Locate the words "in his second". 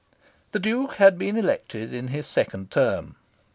1.93-2.71